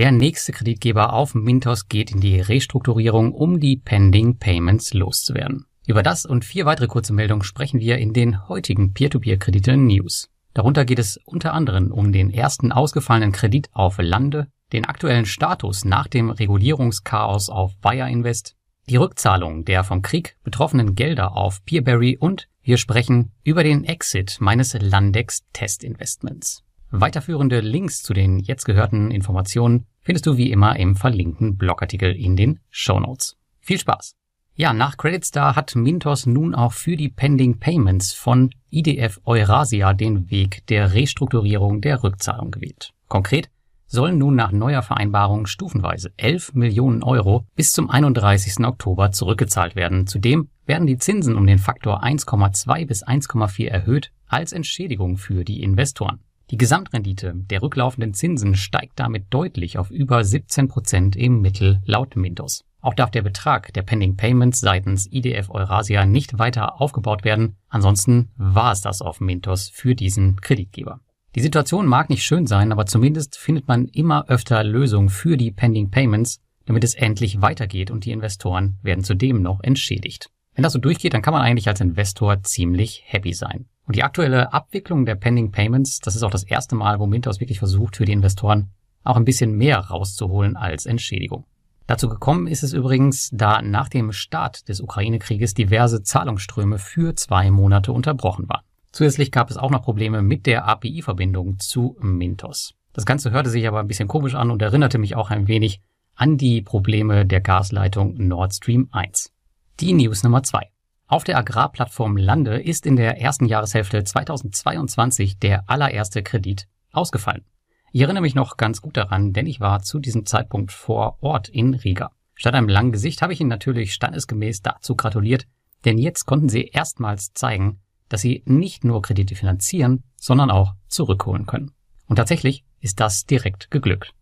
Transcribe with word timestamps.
Der 0.00 0.12
nächste 0.12 0.52
Kreditgeber 0.52 1.12
auf 1.12 1.34
Mintos 1.34 1.86
geht 1.86 2.10
in 2.10 2.22
die 2.22 2.40
Restrukturierung, 2.40 3.34
um 3.34 3.60
die 3.60 3.76
Pending 3.76 4.38
Payments 4.38 4.94
loszuwerden. 4.94 5.66
Über 5.86 6.02
das 6.02 6.24
und 6.24 6.42
vier 6.42 6.64
weitere 6.64 6.86
kurze 6.86 7.12
Meldungen 7.12 7.42
sprechen 7.42 7.80
wir 7.80 7.98
in 7.98 8.14
den 8.14 8.48
heutigen 8.48 8.94
Peer-to-Peer-Kredite-News. 8.94 10.30
Darunter 10.54 10.86
geht 10.86 10.98
es 10.98 11.20
unter 11.26 11.52
anderem 11.52 11.92
um 11.92 12.12
den 12.12 12.30
ersten 12.30 12.72
ausgefallenen 12.72 13.32
Kredit 13.32 13.68
auf 13.74 13.98
Lande, 13.98 14.46
den 14.72 14.86
aktuellen 14.86 15.26
Status 15.26 15.84
nach 15.84 16.06
dem 16.06 16.30
Regulierungschaos 16.30 17.50
auf 17.50 17.76
Bayer 17.76 18.08
Invest, 18.08 18.56
die 18.88 18.96
Rückzahlung 18.96 19.66
der 19.66 19.84
vom 19.84 20.00
Krieg 20.00 20.38
betroffenen 20.42 20.94
Gelder 20.94 21.36
auf 21.36 21.62
Peerberry 21.66 22.16
und 22.18 22.48
wir 22.62 22.78
sprechen 22.78 23.32
über 23.44 23.64
den 23.64 23.84
Exit 23.84 24.38
meines 24.40 24.72
Landex 24.72 25.44
Test 25.52 25.84
Investments. 25.84 26.64
Weiterführende 26.90 27.60
Links 27.60 28.02
zu 28.02 28.14
den 28.14 28.40
jetzt 28.40 28.64
gehörten 28.64 29.12
Informationen 29.12 29.86
findest 30.02 30.26
du 30.26 30.36
wie 30.36 30.50
immer 30.50 30.76
im 30.76 30.96
verlinkten 30.96 31.56
Blogartikel 31.56 32.14
in 32.14 32.36
den 32.36 32.60
Show 32.70 33.00
Notes. 33.00 33.36
Viel 33.60 33.78
Spaß! 33.78 34.16
Ja, 34.54 34.74
nach 34.74 34.96
Creditstar 34.96 35.56
hat 35.56 35.74
Mintos 35.74 36.26
nun 36.26 36.54
auch 36.54 36.72
für 36.72 36.96
die 36.96 37.08
Pending 37.08 37.58
Payments 37.60 38.12
von 38.12 38.50
IDF 38.70 39.18
Eurasia 39.24 39.94
den 39.94 40.30
Weg 40.30 40.66
der 40.66 40.92
Restrukturierung 40.92 41.80
der 41.80 42.02
Rückzahlung 42.02 42.50
gewählt. 42.50 42.92
Konkret 43.08 43.48
sollen 43.86 44.18
nun 44.18 44.36
nach 44.36 44.52
neuer 44.52 44.82
Vereinbarung 44.82 45.46
stufenweise 45.46 46.12
11 46.16 46.54
Millionen 46.54 47.02
Euro 47.02 47.46
bis 47.56 47.72
zum 47.72 47.90
31. 47.90 48.64
Oktober 48.64 49.10
zurückgezahlt 49.10 49.74
werden. 49.74 50.06
Zudem 50.06 50.48
werden 50.66 50.86
die 50.86 50.98
Zinsen 50.98 51.36
um 51.36 51.46
den 51.46 51.58
Faktor 51.58 52.04
1,2 52.04 52.86
bis 52.86 53.04
1,4 53.04 53.66
erhöht 53.66 54.12
als 54.26 54.52
Entschädigung 54.52 55.16
für 55.16 55.44
die 55.44 55.62
Investoren. 55.62 56.20
Die 56.50 56.58
Gesamtrendite 56.58 57.32
der 57.34 57.62
rücklaufenden 57.62 58.12
Zinsen 58.12 58.56
steigt 58.56 58.98
damit 58.98 59.26
deutlich 59.30 59.78
auf 59.78 59.92
über 59.92 60.24
17 60.24 60.66
Prozent 60.66 61.14
im 61.14 61.40
Mittel 61.40 61.80
laut 61.86 62.16
Mintos. 62.16 62.64
Auch 62.80 62.94
darf 62.94 63.12
der 63.12 63.22
Betrag 63.22 63.72
der 63.72 63.82
Pending 63.82 64.16
Payments 64.16 64.58
seitens 64.58 65.06
IDF 65.12 65.48
Eurasia 65.50 66.06
nicht 66.06 66.40
weiter 66.40 66.80
aufgebaut 66.80 67.24
werden. 67.24 67.56
Ansonsten 67.68 68.30
war 68.36 68.72
es 68.72 68.80
das 68.80 69.00
auf 69.00 69.20
Mintos 69.20 69.68
für 69.68 69.94
diesen 69.94 70.40
Kreditgeber. 70.40 70.98
Die 71.36 71.40
Situation 71.40 71.86
mag 71.86 72.10
nicht 72.10 72.24
schön 72.24 72.48
sein, 72.48 72.72
aber 72.72 72.86
zumindest 72.86 73.36
findet 73.36 73.68
man 73.68 73.86
immer 73.86 74.28
öfter 74.28 74.64
Lösungen 74.64 75.08
für 75.08 75.36
die 75.36 75.52
Pending 75.52 75.90
Payments, 75.90 76.40
damit 76.64 76.82
es 76.82 76.94
endlich 76.94 77.40
weitergeht 77.40 77.92
und 77.92 78.04
die 78.04 78.10
Investoren 78.10 78.78
werden 78.82 79.04
zudem 79.04 79.40
noch 79.40 79.62
entschädigt. 79.62 80.30
Wenn 80.54 80.62
das 80.62 80.72
so 80.72 80.78
durchgeht, 80.78 81.14
dann 81.14 81.22
kann 81.22 81.34
man 81.34 81.42
eigentlich 81.42 81.68
als 81.68 81.80
Investor 81.80 82.42
ziemlich 82.42 83.02
happy 83.06 83.32
sein. 83.32 83.66
Und 83.86 83.96
die 83.96 84.02
aktuelle 84.02 84.52
Abwicklung 84.52 85.06
der 85.06 85.14
Pending 85.14 85.50
Payments, 85.50 86.00
das 86.00 86.16
ist 86.16 86.22
auch 86.22 86.30
das 86.30 86.44
erste 86.44 86.74
Mal, 86.74 87.00
wo 87.00 87.06
Mintos 87.06 87.40
wirklich 87.40 87.58
versucht, 87.58 87.96
für 87.96 88.04
die 88.04 88.12
Investoren 88.12 88.70
auch 89.04 89.16
ein 89.16 89.24
bisschen 89.24 89.52
mehr 89.56 89.78
rauszuholen 89.78 90.56
als 90.56 90.86
Entschädigung. 90.86 91.44
Dazu 91.86 92.08
gekommen 92.08 92.46
ist 92.46 92.62
es 92.62 92.72
übrigens, 92.72 93.30
da 93.32 93.62
nach 93.62 93.88
dem 93.88 94.12
Start 94.12 94.68
des 94.68 94.80
Ukraine-Krieges 94.80 95.54
diverse 95.54 96.02
Zahlungsströme 96.02 96.78
für 96.78 97.16
zwei 97.16 97.50
Monate 97.50 97.92
unterbrochen 97.92 98.48
waren. 98.48 98.62
Zusätzlich 98.92 99.32
gab 99.32 99.50
es 99.50 99.56
auch 99.56 99.70
noch 99.70 99.82
Probleme 99.82 100.22
mit 100.22 100.46
der 100.46 100.66
API-Verbindung 100.68 101.58
zu 101.58 101.96
Mintos. 102.00 102.74
Das 102.92 103.06
Ganze 103.06 103.30
hörte 103.30 103.50
sich 103.50 103.66
aber 103.66 103.80
ein 103.80 103.88
bisschen 103.88 104.08
komisch 104.08 104.34
an 104.34 104.50
und 104.50 104.62
erinnerte 104.62 104.98
mich 104.98 105.16
auch 105.16 105.30
ein 105.30 105.48
wenig 105.48 105.80
an 106.14 106.36
die 106.36 106.60
Probleme 106.62 107.24
der 107.24 107.40
Gasleitung 107.40 108.14
Nord 108.18 108.54
Stream 108.54 108.88
1. 108.92 109.32
Die 109.80 109.94
News 109.94 110.22
Nummer 110.24 110.42
2. 110.42 110.60
Auf 111.06 111.24
der 111.24 111.38
Agrarplattform 111.38 112.18
Lande 112.18 112.60
ist 112.60 112.84
in 112.84 112.96
der 112.96 113.18
ersten 113.18 113.46
Jahreshälfte 113.46 114.04
2022 114.04 115.38
der 115.38 115.70
allererste 115.70 116.22
Kredit 116.22 116.68
ausgefallen. 116.92 117.46
Ich 117.90 118.02
erinnere 118.02 118.20
mich 118.20 118.34
noch 118.34 118.58
ganz 118.58 118.82
gut 118.82 118.98
daran, 118.98 119.32
denn 119.32 119.46
ich 119.46 119.58
war 119.58 119.80
zu 119.80 119.98
diesem 119.98 120.26
Zeitpunkt 120.26 120.70
vor 120.70 121.16
Ort 121.22 121.48
in 121.48 121.72
Riga. 121.72 122.10
Statt 122.34 122.52
einem 122.52 122.68
langen 122.68 122.92
Gesicht 122.92 123.22
habe 123.22 123.32
ich 123.32 123.40
Ihnen 123.40 123.48
natürlich 123.48 123.94
standesgemäß 123.94 124.60
dazu 124.60 124.96
gratuliert, 124.96 125.46
denn 125.86 125.96
jetzt 125.96 126.26
konnten 126.26 126.50
Sie 126.50 126.64
erstmals 126.64 127.32
zeigen, 127.32 127.80
dass 128.10 128.20
sie 128.20 128.42
nicht 128.44 128.84
nur 128.84 129.00
Kredite 129.00 129.34
finanzieren, 129.34 130.02
sondern 130.16 130.50
auch 130.50 130.74
zurückholen 130.88 131.46
können. 131.46 131.70
Und 132.06 132.16
tatsächlich 132.16 132.66
ist 132.80 133.00
das 133.00 133.24
direkt 133.24 133.70
geglückt. 133.70 134.12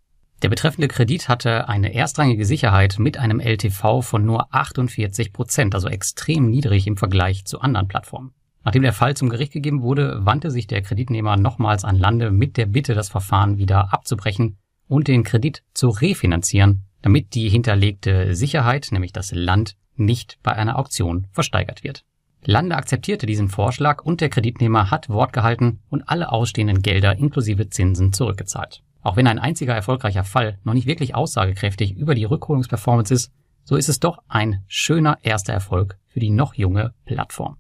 Der 0.42 0.48
betreffende 0.48 0.86
Kredit 0.86 1.28
hatte 1.28 1.68
eine 1.68 1.92
erstrangige 1.92 2.44
Sicherheit 2.44 3.00
mit 3.00 3.18
einem 3.18 3.40
LTV 3.40 4.02
von 4.02 4.24
nur 4.24 4.54
48 4.54 5.32
Prozent, 5.32 5.74
also 5.74 5.88
extrem 5.88 6.48
niedrig 6.48 6.86
im 6.86 6.96
Vergleich 6.96 7.44
zu 7.44 7.60
anderen 7.60 7.88
Plattformen. 7.88 8.32
Nachdem 8.62 8.82
der 8.82 8.92
Fall 8.92 9.16
zum 9.16 9.30
Gericht 9.30 9.52
gegeben 9.52 9.82
wurde, 9.82 10.24
wandte 10.24 10.50
sich 10.52 10.68
der 10.68 10.82
Kreditnehmer 10.82 11.36
nochmals 11.36 11.84
an 11.84 11.96
Lande 11.96 12.30
mit 12.30 12.56
der 12.56 12.66
Bitte, 12.66 12.94
das 12.94 13.08
Verfahren 13.08 13.58
wieder 13.58 13.92
abzubrechen 13.92 14.58
und 14.86 15.08
den 15.08 15.24
Kredit 15.24 15.64
zu 15.74 15.88
refinanzieren, 15.88 16.84
damit 17.02 17.34
die 17.34 17.48
hinterlegte 17.48 18.36
Sicherheit, 18.36 18.88
nämlich 18.92 19.12
das 19.12 19.32
Land, 19.32 19.76
nicht 19.96 20.38
bei 20.44 20.52
einer 20.52 20.78
Auktion 20.78 21.26
versteigert 21.32 21.82
wird. 21.82 22.04
Lande 22.44 22.76
akzeptierte 22.76 23.26
diesen 23.26 23.48
Vorschlag 23.48 24.04
und 24.04 24.20
der 24.20 24.28
Kreditnehmer 24.28 24.92
hat 24.92 25.08
Wort 25.08 25.32
gehalten 25.32 25.80
und 25.90 26.08
alle 26.08 26.30
ausstehenden 26.30 26.82
Gelder 26.82 27.16
inklusive 27.16 27.68
Zinsen 27.68 28.12
zurückgezahlt. 28.12 28.82
Auch 29.08 29.16
wenn 29.16 29.26
ein 29.26 29.38
einziger 29.38 29.74
erfolgreicher 29.74 30.22
Fall 30.22 30.58
noch 30.64 30.74
nicht 30.74 30.86
wirklich 30.86 31.14
aussagekräftig 31.14 31.96
über 31.96 32.14
die 32.14 32.26
Rückholungsperformance 32.26 33.14
ist, 33.14 33.32
so 33.64 33.76
ist 33.76 33.88
es 33.88 34.00
doch 34.00 34.18
ein 34.28 34.62
schöner 34.66 35.16
erster 35.22 35.54
Erfolg 35.54 35.96
für 36.08 36.20
die 36.20 36.28
noch 36.28 36.52
junge 36.52 36.92
Plattform. 37.06 37.56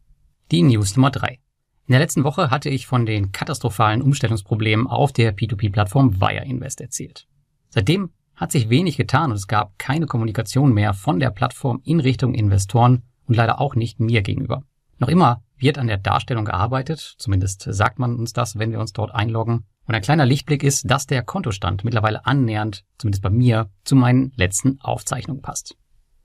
Die 0.50 0.60
News 0.60 0.94
Nummer 0.94 1.10
3. 1.10 1.38
In 1.86 1.92
der 1.92 2.00
letzten 2.00 2.22
Woche 2.22 2.50
hatte 2.50 2.68
ich 2.68 2.86
von 2.86 3.06
den 3.06 3.32
katastrophalen 3.32 4.02
Umstellungsproblemen 4.02 4.86
auf 4.86 5.14
der 5.14 5.34
P2P-Plattform 5.34 6.20
Wire 6.20 6.44
Invest 6.44 6.82
erzählt. 6.82 7.26
Seitdem 7.70 8.10
hat 8.36 8.52
sich 8.52 8.68
wenig 8.68 8.98
getan 8.98 9.30
und 9.30 9.36
es 9.38 9.46
gab 9.46 9.78
keine 9.78 10.04
Kommunikation 10.04 10.74
mehr 10.74 10.92
von 10.92 11.18
der 11.18 11.30
Plattform 11.30 11.80
in 11.82 12.00
Richtung 12.00 12.34
Investoren 12.34 13.04
und 13.26 13.36
leider 13.36 13.58
auch 13.58 13.74
nicht 13.74 14.00
mir 14.00 14.20
gegenüber. 14.20 14.64
Noch 14.98 15.08
immer 15.08 15.42
wird 15.56 15.78
an 15.78 15.86
der 15.86 15.96
Darstellung 15.96 16.44
gearbeitet, 16.44 17.14
zumindest 17.16 17.62
sagt 17.62 17.98
man 17.98 18.16
uns 18.16 18.34
das, 18.34 18.58
wenn 18.58 18.70
wir 18.70 18.80
uns 18.80 18.92
dort 18.92 19.14
einloggen. 19.14 19.64
Und 19.88 19.94
ein 19.94 20.02
kleiner 20.02 20.26
Lichtblick 20.26 20.62
ist, 20.62 20.90
dass 20.90 21.06
der 21.06 21.22
Kontostand 21.22 21.82
mittlerweile 21.82 22.26
annähernd, 22.26 22.84
zumindest 22.98 23.22
bei 23.22 23.30
mir, 23.30 23.70
zu 23.84 23.96
meinen 23.96 24.32
letzten 24.36 24.78
Aufzeichnungen 24.82 25.40
passt. 25.40 25.76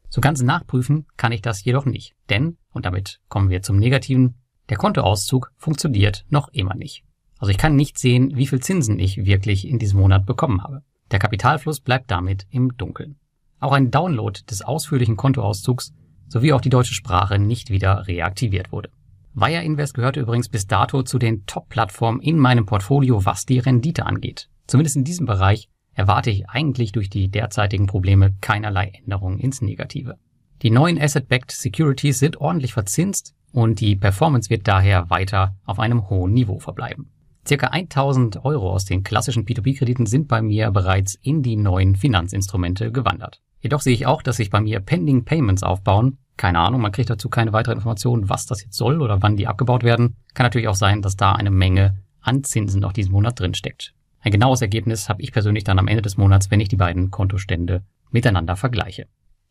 So 0.10 0.20
ganz 0.20 0.42
nachprüfen 0.42 1.08
kann 1.16 1.32
ich 1.32 1.42
das 1.42 1.64
jedoch 1.64 1.86
nicht, 1.86 2.14
denn, 2.30 2.58
und 2.74 2.86
damit 2.86 3.22
kommen 3.30 3.50
wir 3.50 3.62
zum 3.62 3.78
Negativen, 3.78 4.36
der 4.68 4.76
Kontoauszug 4.76 5.54
funktioniert 5.56 6.26
noch 6.30 6.50
immer 6.50 6.76
nicht. 6.76 7.06
Also 7.40 7.52
ich 7.52 7.58
kann 7.58 7.78
nicht 7.78 7.98
sehen, 7.98 8.36
wie 8.36 8.48
viel 8.48 8.60
Zinsen 8.60 9.00
ich 9.00 9.26
wirklich 9.26 9.66
in 9.66 9.80
diesem 9.80 10.02
Monat 10.02 10.26
bekommen 10.26 10.62
habe. 10.62 10.84
Der 11.12 11.20
Kapitalfluss 11.20 11.80
bleibt 11.80 12.12
damit 12.12 12.46
im 12.50 12.76
Dunkeln. 12.76 13.16
Auch 13.62 13.72
ein 13.72 13.92
Download 13.92 14.38
des 14.50 14.62
ausführlichen 14.62 15.16
Kontoauszugs 15.16 15.94
sowie 16.28 16.52
auch 16.52 16.62
die 16.62 16.70
deutsche 16.70 16.96
Sprache 16.96 17.40
nicht 17.40 17.70
wieder 17.70 18.08
reaktiviert 18.08 18.74
wurde. 18.74 18.90
Wire 19.36 19.64
Invest 19.64 19.96
gehörte 19.96 20.20
übrigens 20.20 20.48
bis 20.48 20.68
dato 20.68 21.02
zu 21.02 21.18
den 21.18 21.46
Top-Plattformen 21.48 22.22
in 22.22 22.38
meinem 22.38 22.68
Portfolio, 22.68 23.26
was 23.26 23.46
die 23.46 23.58
Rendite 23.58 24.06
angeht. 24.06 24.48
Zumindest 24.68 24.96
in 24.96 25.04
diesem 25.04 25.26
Bereich 25.26 25.70
erwarte 25.96 26.30
ich 26.30 26.50
eigentlich 26.50 26.92
durch 26.92 27.10
die 27.10 27.30
derzeitigen 27.30 27.88
Probleme 27.88 28.36
keinerlei 28.42 28.92
Änderungen 29.04 29.40
ins 29.40 29.62
Negative. 29.62 30.18
Die 30.62 30.70
neuen 30.70 31.02
Asset-Backed 31.02 31.52
Securities 31.52 32.20
sind 32.20 32.38
ordentlich 32.38 32.74
verzinst 32.74 33.34
und 33.52 33.80
die 33.80 33.96
Performance 33.96 34.50
wird 34.52 34.68
daher 34.68 35.10
weiter 35.10 35.56
auf 35.66 35.80
einem 35.80 36.10
hohen 36.10 36.34
Niveau 36.34 36.60
verbleiben. 36.60 37.10
Circa 37.46 37.68
1000 37.68 38.46
Euro 38.46 38.72
aus 38.72 38.86
den 38.86 39.04
klassischen 39.04 39.46
P2P-Krediten 39.46 40.06
sind 40.06 40.28
bei 40.28 40.42
mir 40.42 40.72
bereits 40.72 41.16
in 41.16 41.42
die 41.44 41.58
neuen 41.58 41.96
Finanzinstrumente 41.96 42.92
gewandert. 42.92 43.42
Jedoch 43.60 43.82
sehe 43.82 43.94
ich 43.94 44.06
auch, 44.06 44.22
dass 44.22 44.38
sich 44.38 44.50
bei 44.50 44.62
mir 44.62 44.80
Pending 44.80 45.26
Payments 45.26 45.64
aufbauen, 45.64 46.18
keine 46.38 46.60
Ahnung, 46.60 46.82
man 46.82 46.92
kriegt 46.92 47.10
dazu 47.10 47.30
keine 47.30 47.54
weitere 47.54 47.76
Information, 47.76 48.30
was 48.30 48.46
das 48.46 48.64
jetzt 48.64 48.78
soll 48.78 49.02
oder 49.02 49.22
wann 49.22 49.38
die 49.38 49.48
abgebaut 49.48 49.84
werden. 49.84 50.16
Kann 50.34 50.46
natürlich 50.46 50.68
auch 50.68 50.76
sein, 50.76 51.02
dass 51.02 51.16
da 51.16 51.34
eine 51.34 51.52
Menge 51.52 51.98
an 52.22 52.44
Zinsen 52.44 52.82
noch 52.82 52.94
diesen 52.94 53.12
Monat 53.12 53.40
drin 53.40 53.54
steckt. 53.54 53.94
Ein 54.22 54.32
genaues 54.32 54.62
Ergebnis 54.62 55.10
habe 55.10 55.22
ich 55.22 55.32
persönlich 55.32 55.64
dann 55.64 55.80
am 55.80 55.88
Ende 55.88 56.02
des 56.02 56.18
Monats, 56.18 56.50
wenn 56.50 56.60
ich 56.60 56.70
die 56.70 56.78
beiden 56.78 57.12
Kontostände 57.12 57.84
miteinander 58.10 58.56
vergleiche. 58.56 59.08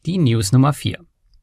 Die 0.07 0.19
News 0.19 0.53
Nummer 0.53 0.73
4. 0.73 0.99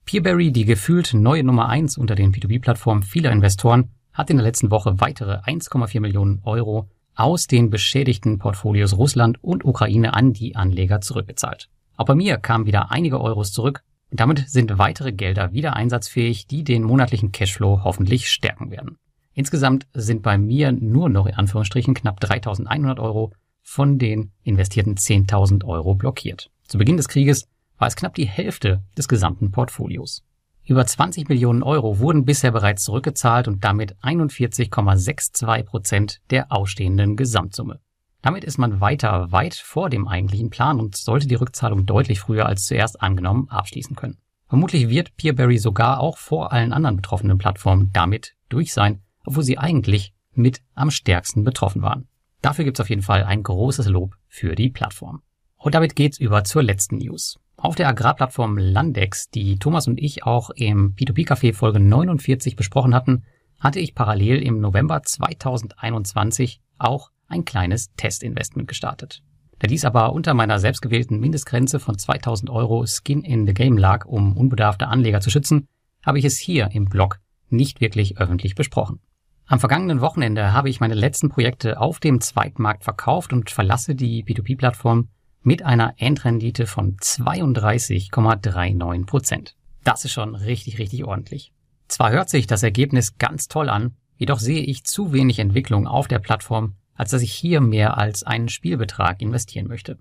Peerberry, 0.06 0.52
die 0.52 0.66
gefühlt 0.66 1.14
neue 1.14 1.44
Nummer 1.44 1.70
1 1.70 1.98
unter 1.98 2.16
den 2.16 2.34
P2P-Plattformen 2.34 3.04
vieler 3.04 3.32
Investoren, 3.32 3.92
hat 4.12 4.30
in 4.32 4.38
der 4.38 4.46
letzten 4.46 4.72
Woche 4.72 5.00
weitere 5.00 5.36
1,4 5.36 6.00
Millionen 6.00 6.42
Euro 6.44 6.90
aus 7.14 7.48
den 7.48 7.70
beschädigten 7.70 8.40
Portfolios 8.40 8.98
Russland 8.98 9.44
und 9.44 9.64
Ukraine 9.64 10.14
an 10.14 10.34
die 10.34 10.56
Anleger 10.56 11.00
zurückgezahlt. 11.00 11.70
Auch 11.96 12.06
bei 12.06 12.16
mir 12.16 12.38
kamen 12.38 12.66
wieder 12.66 12.92
einige 12.92 13.22
Euros 13.22 13.52
zurück 13.52 13.84
damit 14.12 14.50
sind 14.50 14.78
weitere 14.78 15.12
Gelder 15.12 15.54
wieder 15.54 15.76
einsatzfähig, 15.76 16.48
die 16.48 16.64
den 16.64 16.84
monatlichen 16.84 17.32
Cashflow 17.32 17.84
hoffentlich 17.84 18.30
stärken 18.30 18.72
werden. 18.72 18.98
Insgesamt 19.34 19.88
sind 19.94 20.22
bei 20.22 20.38
mir 20.38 20.72
nur 20.72 21.10
noch 21.10 21.28
in 21.28 21.36
Anführungsstrichen 21.36 21.94
knapp 21.94 22.22
3.100 22.22 23.00
Euro 23.00 23.32
von 23.62 24.00
den 24.00 24.32
investierten 24.44 24.96
10.000 24.96 25.64
Euro 25.64 25.96
blockiert. 25.96 26.50
Zu 26.68 26.78
Beginn 26.78 26.98
des 26.98 27.08
Krieges 27.08 27.48
war 27.78 27.88
es 27.88 27.96
knapp 27.96 28.16
die 28.16 28.28
Hälfte 28.28 28.84
des 28.98 29.08
gesamten 29.08 29.52
Portfolios. 29.52 30.24
Über 30.66 30.86
20 30.86 31.30
Millionen 31.30 31.64
Euro 31.64 32.00
wurden 32.00 32.26
bisher 32.26 32.52
bereits 32.52 32.84
zurückgezahlt 32.84 33.48
und 33.48 33.64
damit 33.64 33.96
41,62 34.04 35.64
Prozent 35.64 36.22
der 36.30 36.52
ausstehenden 36.52 37.16
Gesamtsumme. 37.16 37.80
Damit 38.22 38.44
ist 38.44 38.58
man 38.58 38.82
weiter 38.82 39.32
weit 39.32 39.56
vor 39.56 39.90
dem 39.90 40.08
eigentlichen 40.08 40.50
Plan 40.50 40.80
und 40.80 40.98
sollte 40.98 41.28
die 41.28 41.36
Rückzahlung 41.36 41.86
deutlich 41.86 42.20
früher 42.20 42.46
als 42.46 42.66
zuerst 42.66 43.02
angenommen 43.02 43.48
abschließen 43.50 43.96
können. 43.96 44.18
Vermutlich 44.48 44.90
wird 44.90 45.16
Peerberry 45.16 45.58
sogar 45.58 46.00
auch 46.00 46.18
vor 46.18 46.52
allen 46.52 46.74
anderen 46.74 46.98
betroffenen 46.98 47.38
Plattformen 47.38 47.92
damit 47.94 48.36
durch 48.50 48.74
sein, 48.74 49.02
obwohl 49.24 49.44
sie 49.44 49.58
eigentlich 49.58 50.14
mit 50.34 50.62
am 50.74 50.92
stärksten 50.92 51.44
betroffen 51.44 51.82
waren. 51.82 52.08
Dafür 52.42 52.66
gibt's 52.66 52.80
auf 52.80 52.90
jeden 52.90 53.02
Fall 53.02 53.24
ein 53.24 53.44
großes 53.44 53.88
Lob 53.88 54.16
für 54.28 54.56
die 54.56 54.70
Plattform. 54.70 55.22
Und 55.58 55.76
damit 55.76 55.96
geht's 55.96 56.20
über 56.20 56.44
zur 56.44 56.64
letzten 56.64 56.98
News. 56.98 57.38
Auf 57.58 57.76
der 57.76 57.90
Agrarplattform 57.90 58.58
Landex, 58.58 59.30
die 59.30 59.60
Thomas 59.60 59.88
und 59.88 60.00
ich 60.00 60.24
auch 60.24 60.50
im 60.52 60.96
P2P-Café 60.96 61.54
Folge 61.54 61.80
49 61.80 62.56
besprochen 62.56 62.96
hatten, 62.96 63.24
hatte 63.60 63.80
ich 63.80 63.94
parallel 63.94 64.42
im 64.42 64.62
November 64.62 65.04
2021 65.04 66.62
auch 66.78 67.12
ein 67.30 67.46
kleines 67.46 67.94
Testinvestment 67.96 68.68
gestartet. 68.68 69.24
Da 69.60 69.68
dies 69.68 69.86
aber 69.86 70.14
unter 70.14 70.34
meiner 70.34 70.60
selbstgewählten 70.60 71.20
Mindestgrenze 71.20 71.80
von 71.80 71.98
2000 71.98 72.50
Euro 72.50 72.86
Skin 72.86 73.24
in 73.24 73.46
the 73.46 73.54
Game 73.54 73.78
lag, 73.78 74.06
um 74.06 74.38
unbedarfte 74.38 74.88
Anleger 74.88 75.22
zu 75.22 75.30
schützen, 75.30 75.68
habe 76.06 76.20
ich 76.20 76.26
es 76.26 76.38
hier 76.38 76.70
im 76.72 76.86
Blog 76.86 77.20
nicht 77.50 77.82
wirklich 77.82 78.18
öffentlich 78.18 78.56
besprochen. 78.56 79.00
Am 79.46 79.60
vergangenen 79.60 80.00
Wochenende 80.00 80.54
habe 80.54 80.70
ich 80.70 80.80
meine 80.80 80.94
letzten 80.94 81.30
Projekte 81.30 81.82
auf 81.82 82.00
dem 82.00 82.22
Zweitmarkt 82.22 82.84
verkauft 82.84 83.34
und 83.34 83.50
verlasse 83.50 83.96
die 83.96 84.24
P2P-Plattform 84.24 85.10
mit 85.42 85.64
einer 85.64 85.94
Endrendite 85.98 86.68
von 86.68 86.98
32,39 86.98 89.06
Prozent. 89.06 89.56
Das 89.84 90.06
ist 90.06 90.12
schon 90.12 90.36
richtig, 90.36 90.80
richtig 90.80 91.04
ordentlich. 91.04 91.52
Zwar 91.88 92.12
hört 92.12 92.30
sich 92.30 92.46
das 92.46 92.64
Ergebnis 92.64 93.18
ganz 93.18 93.48
toll 93.48 93.70
an, 93.70 93.96
jedoch 94.18 94.40
sehe 94.40 94.62
ich 94.62 94.84
zu 94.84 95.14
wenig 95.14 95.40
Entwicklung 95.40 95.88
auf 95.88 96.08
der 96.08 96.20
Plattform, 96.20 96.76
als 97.00 97.12
dass 97.12 97.22
ich 97.22 97.32
hier 97.32 97.62
mehr 97.62 97.98
als 97.98 98.24
einen 98.24 98.50
Spielbetrag 98.50 99.22
investieren 99.22 99.68
möchte. 99.68 99.98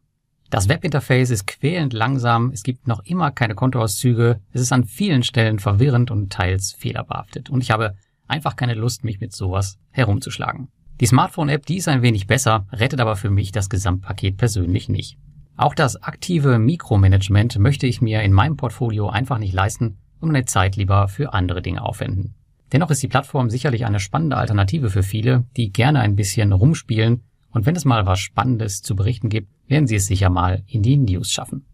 Das 0.51 0.69
Webinterface 0.69 1.31
ist 1.31 1.47
quälend 1.47 1.93
langsam, 1.93 2.51
es 2.51 2.65
gibt 2.65 2.89
noch 2.89 3.05
immer 3.05 3.31
keine 3.31 3.55
Kontoauszüge, 3.55 4.41
es 4.51 4.61
ist 4.61 4.73
an 4.73 4.85
vielen 4.85 5.23
Stellen 5.23 5.61
verwirrend 5.61 6.11
und 6.11 6.33
teils 6.33 6.73
fehlerbehaftet 6.73 7.51
und 7.51 7.63
ich 7.63 7.71
habe 7.71 7.95
einfach 8.27 8.57
keine 8.57 8.75
Lust, 8.75 9.05
mich 9.05 9.21
mit 9.21 9.33
sowas 9.33 9.79
herumzuschlagen. 9.91 10.69
Die 11.01 11.07
Smartphone-App, 11.07 11.67
die 11.67 11.77
ist 11.77 11.87
ein 11.87 12.03
wenig 12.03 12.27
besser, 12.27 12.67
rettet 12.73 13.01
aber 13.01 13.15
für 13.15 13.31
mich 13.31 13.53
das 13.53 13.71
Gesamtpaket 13.71 14.37
persönlich 14.37 14.89
nicht. 14.89 15.19
Auch 15.57 15.77
das 15.77 16.03
aktive 16.03 16.59
Mikromanagement 16.59 17.61
möchte 17.61 17.87
ich 17.87 18.01
mir 18.01 18.23
in 18.23 18.33
meinem 18.33 18.57
Portfolio 18.57 19.09
einfach 19.09 19.39
nicht 19.39 19.53
leisten 19.53 19.99
und 20.19 20.33
meine 20.33 20.47
Zeit 20.47 20.75
lieber 20.75 21.07
für 21.07 21.33
andere 21.33 21.63
Dinge 21.63 21.83
aufwenden. 21.83 22.35
Dennoch 22.73 22.91
ist 22.91 23.03
die 23.03 23.09
Plattform 23.09 23.51
sicherlich 23.51 23.87
eine 23.87 24.01
spannende 24.01 24.37
Alternative 24.37 24.91
für 24.91 25.03
viele, 25.03 25.45
die 25.57 25.73
gerne 25.73 26.01
ein 26.01 26.17
bisschen 26.17 26.53
rumspielen 26.53 27.23
und 27.51 27.67
wenn 27.67 27.77
es 27.77 27.85
mal 27.85 28.07
was 28.07 28.21
Spannendes 28.21 28.83
zu 28.83 28.95
berichten 28.95 29.29
gibt, 29.29 29.49
werden 29.69 29.87
sie 29.87 29.97
es 29.97 30.07
sicher 30.07 30.31
mal 30.31 30.63
in 30.67 30.83
die 30.83 30.97
News 30.97 31.31
schaffen. 31.31 31.65